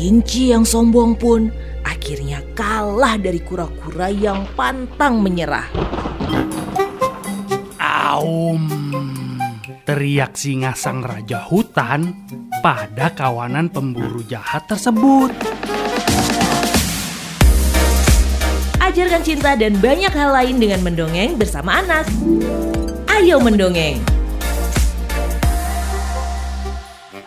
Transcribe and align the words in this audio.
Kelinci 0.00 0.48
yang 0.48 0.64
sombong 0.64 1.12
pun 1.12 1.52
akhirnya 1.84 2.40
kalah 2.56 3.20
dari 3.20 3.36
kura-kura 3.36 4.08
yang 4.08 4.48
pantang 4.56 5.20
menyerah. 5.20 5.68
Aum, 7.76 8.64
teriak 9.84 10.40
singa 10.40 10.72
sang 10.72 11.04
raja 11.04 11.44
hutan 11.44 12.16
pada 12.64 13.12
kawanan 13.12 13.68
pemburu 13.68 14.24
jahat 14.24 14.64
tersebut. 14.72 15.36
Ajarkan 18.80 19.20
cinta 19.20 19.52
dan 19.52 19.76
banyak 19.84 20.16
hal 20.16 20.32
lain 20.32 20.56
dengan 20.56 20.80
mendongeng 20.80 21.36
bersama 21.36 21.84
anak. 21.84 22.08
Ayo 23.04 23.36
mendongeng! 23.36 24.19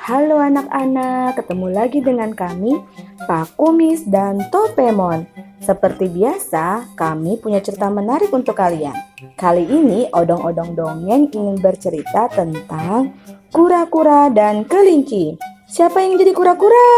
Halo 0.03 0.35
anak-anak, 0.35 1.39
ketemu 1.39 1.67
lagi 1.71 2.03
dengan 2.03 2.35
kami, 2.35 2.75
Pak 3.23 3.55
Kumis 3.55 4.03
dan 4.03 4.35
Topemon. 4.51 5.23
Seperti 5.63 6.11
biasa, 6.11 6.91
kami 6.99 7.39
punya 7.39 7.63
cerita 7.63 7.87
menarik 7.87 8.27
untuk 8.35 8.59
kalian. 8.59 8.91
Kali 9.39 9.63
ini, 9.63 10.11
odong-odong 10.11 10.75
dongeng 10.75 11.31
ingin 11.31 11.55
bercerita 11.55 12.27
tentang 12.27 13.15
kura-kura 13.47 14.27
dan 14.27 14.67
kelinci. 14.67 15.39
Siapa 15.71 16.03
yang 16.03 16.19
jadi 16.19 16.35
kura-kura? 16.35 16.91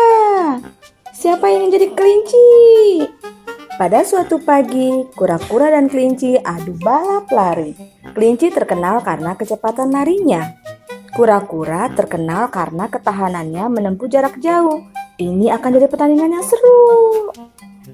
Siapa 1.13 1.45
yang 1.45 1.69
jadi 1.69 1.93
kelinci? 1.93 2.49
Pada 3.77 4.01
suatu 4.01 4.41
pagi, 4.41 5.05
kura-kura 5.13 5.69
dan 5.69 5.93
kelinci 5.93 6.41
adu 6.41 6.73
balap 6.81 7.29
lari. 7.29 7.77
Kelinci 8.17 8.49
terkenal 8.49 9.05
karena 9.05 9.37
kecepatan 9.37 9.93
larinya. 9.93 10.64
Kura-kura 11.15 11.87
terkenal 11.95 12.51
karena 12.51 12.91
ketahanannya 12.91 13.71
menempuh 13.71 14.11
jarak 14.11 14.35
jauh. 14.43 14.83
Ini 15.15 15.47
akan 15.55 15.79
jadi 15.79 15.87
pertandingan 15.87 16.35
yang 16.35 16.43
seru. 16.43 17.31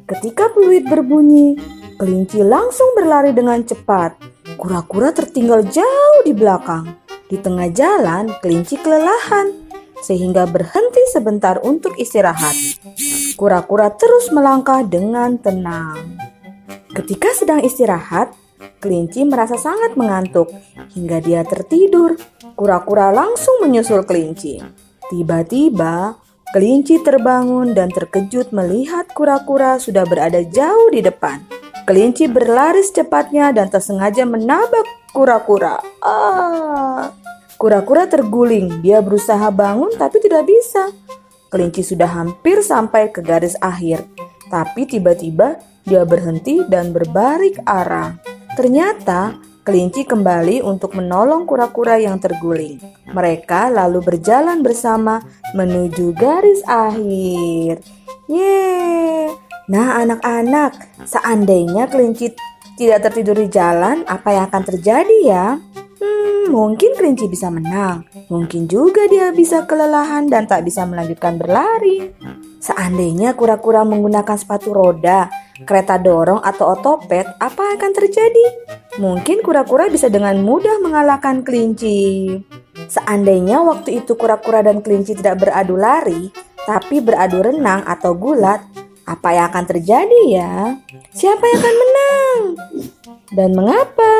Ketika 0.09 0.49
peluit 0.49 0.89
berbunyi, 0.89 1.53
kelinci 2.01 2.41
langsung 2.41 2.97
berlari 2.97 3.29
dengan 3.29 3.61
cepat. 3.61 4.17
Kura-kura 4.57 5.13
tertinggal 5.13 5.61
jauh 5.69 6.19
di 6.25 6.33
belakang. 6.33 6.97
Di 7.29 7.37
tengah 7.37 7.69
jalan, 7.69 8.33
kelinci 8.41 8.81
kelelahan 8.81 9.53
sehingga 10.01 10.49
berhenti 10.49 11.05
sebentar 11.13 11.61
untuk 11.61 11.93
istirahat. 12.01 12.57
Kura-kura 13.37 13.93
terus 13.93 14.33
melangkah 14.33 14.81
dengan 14.81 15.37
tenang. 15.37 16.17
Ketika 16.89 17.29
sedang 17.37 17.61
istirahat, 17.61 18.33
kelinci 18.81 19.21
merasa 19.29 19.61
sangat 19.61 19.93
mengantuk 19.93 20.49
hingga 20.97 21.21
dia 21.21 21.45
tertidur. 21.45 22.17
Kura-kura 22.61 23.09
langsung 23.09 23.57
menyusul 23.65 24.05
kelinci. 24.05 24.61
Tiba-tiba, 25.09 26.13
kelinci 26.53 27.01
terbangun 27.01 27.73
dan 27.73 27.89
terkejut 27.89 28.53
melihat 28.53 29.09
kura-kura 29.17 29.81
sudah 29.81 30.05
berada 30.05 30.45
jauh 30.45 30.93
di 30.93 31.01
depan. 31.01 31.41
Kelinci 31.89 32.29
berlari 32.29 32.85
secepatnya 32.85 33.49
dan 33.49 33.65
tersengaja 33.73 34.29
menabrak 34.29 34.85
kura-kura. 35.09 35.81
Ah! 36.05 37.09
Kura-kura 37.57 38.05
terguling. 38.05 38.85
Dia 38.85 39.01
berusaha 39.01 39.49
bangun 39.49 39.97
tapi 39.97 40.21
tidak 40.21 40.45
bisa. 40.45 40.93
Kelinci 41.49 41.81
sudah 41.81 42.13
hampir 42.13 42.61
sampai 42.61 43.09
ke 43.09 43.25
garis 43.25 43.57
akhir. 43.57 44.05
Tapi 44.53 44.85
tiba-tiba 44.85 45.57
dia 45.81 46.05
berhenti 46.05 46.61
dan 46.69 46.93
berbalik 46.93 47.57
arah. 47.65 48.21
Ternyata 48.53 49.49
Kelinci 49.61 50.09
kembali 50.09 50.65
untuk 50.65 50.97
menolong 50.97 51.45
kura-kura 51.45 52.01
yang 52.01 52.17
terguling. 52.17 52.81
Mereka 53.13 53.69
lalu 53.69 54.01
berjalan 54.01 54.65
bersama 54.65 55.21
menuju 55.53 56.17
garis 56.17 56.65
akhir. 56.65 57.85
Yeay! 58.25 59.29
Nah, 59.69 60.01
anak-anak, 60.01 61.05
seandainya 61.05 61.85
kelinci 61.85 62.33
tidak 62.73 63.05
tertidur 63.05 63.37
di 63.37 63.53
jalan, 63.53 64.01
apa 64.09 64.33
yang 64.33 64.49
akan 64.49 64.63
terjadi 64.65 65.17
ya? 65.29 65.61
Hmm, 66.01 66.49
mungkin 66.49 66.97
kelinci 66.97 67.29
bisa 67.29 67.53
menang. 67.53 68.01
Mungkin 68.33 68.65
juga 68.65 69.05
dia 69.05 69.29
bisa 69.29 69.69
kelelahan 69.69 70.25
dan 70.25 70.49
tak 70.49 70.65
bisa 70.65 70.89
melanjutkan 70.89 71.37
berlari. 71.37 72.09
Seandainya 72.57 73.37
kura-kura 73.37 73.85
menggunakan 73.85 74.41
sepatu 74.41 74.73
roda, 74.73 75.29
kereta 75.63 75.97
dorong 76.01 76.41
atau 76.41 76.73
otopet, 76.77 77.25
apa 77.37 77.77
akan 77.77 77.91
terjadi? 77.93 78.45
Mungkin 78.99 79.39
kura-kura 79.45 79.87
bisa 79.87 80.11
dengan 80.11 80.41
mudah 80.43 80.81
mengalahkan 80.83 81.45
kelinci. 81.47 82.27
Seandainya 82.91 83.63
waktu 83.63 84.03
itu 84.03 84.19
kura-kura 84.19 84.65
dan 84.65 84.83
kelinci 84.83 85.15
tidak 85.15 85.47
beradu 85.47 85.79
lari, 85.79 86.27
tapi 86.67 86.99
beradu 86.99 87.41
renang 87.41 87.87
atau 87.87 88.13
gulat, 88.13 88.61
apa 89.07 89.27
yang 89.33 89.45
akan 89.49 89.65
terjadi 89.65 90.21
ya? 90.27 90.55
Siapa 91.11 91.43
yang 91.43 91.59
akan 91.59 91.75
menang? 91.79 92.39
Dan 93.31 93.49
mengapa? 93.55 94.13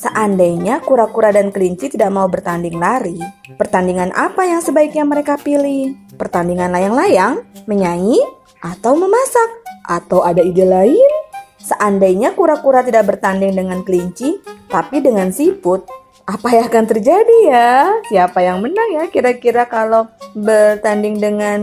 Seandainya 0.00 0.80
kura-kura 0.80 1.34
dan 1.34 1.52
kelinci 1.52 1.92
tidak 1.92 2.08
mau 2.14 2.24
bertanding 2.30 2.78
lari, 2.78 3.20
pertandingan 3.60 4.14
apa 4.16 4.48
yang 4.48 4.64
sebaiknya 4.64 5.04
mereka 5.04 5.36
pilih? 5.36 5.92
Pertandingan 6.16 6.72
layang-layang, 6.72 7.44
menyanyi, 7.68 8.20
atau 8.64 8.96
memasak? 8.96 9.59
Atau 9.86 10.24
ada 10.24 10.40
ide 10.44 10.64
lain? 10.64 11.12
Seandainya 11.60 12.32
kura-kura 12.32 12.80
tidak 12.80 13.16
bertanding 13.16 13.52
dengan 13.52 13.84
kelinci, 13.84 14.40
tapi 14.72 15.04
dengan 15.04 15.28
siput, 15.28 15.84
apa 16.24 16.48
yang 16.56 16.72
akan 16.72 16.86
terjadi 16.88 17.38
ya? 17.50 17.70
Siapa 18.08 18.40
yang 18.40 18.64
menang 18.64 18.96
ya 18.96 19.04
kira-kira 19.12 19.68
kalau 19.68 20.08
bertanding 20.32 21.20
dengan 21.20 21.60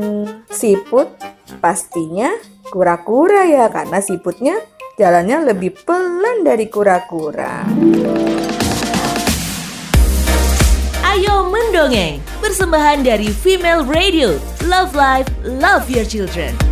siput? 0.51 1.09
Pastinya 1.63 2.29
kura-kura 2.69 3.47
ya, 3.47 3.72
karena 3.72 4.03
siputnya 4.03 4.59
jalannya 5.00 5.56
lebih 5.56 5.73
pelan 5.88 6.44
dari 6.44 6.67
kura-kura. 6.67 7.63
Ayo 11.07 11.47
mendongeng, 11.50 12.22
persembahan 12.44 13.01
dari 13.01 13.31
Female 13.31 13.81
Radio. 13.88 14.35
Love 14.67 14.94
Life, 14.94 15.31
Love 15.47 15.88
Your 15.88 16.06
Children. 16.06 16.66